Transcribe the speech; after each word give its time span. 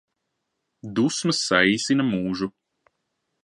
Dusmas 1.01 1.43
saīsina 1.49 2.09
mūžu 2.11 2.51